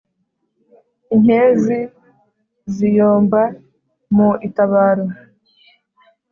[1.13, 1.79] Inkezi
[2.75, 3.41] ziyomba
[4.15, 5.05] mu itabaro.